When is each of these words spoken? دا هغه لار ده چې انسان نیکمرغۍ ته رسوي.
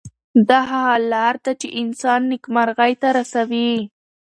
دا 0.47 0.59
هغه 0.71 0.97
لار 1.11 1.35
ده 1.43 1.51
چې 1.61 1.67
انسان 1.81 2.21
نیکمرغۍ 2.31 2.93
ته 3.01 3.07
رسوي. 3.17 3.71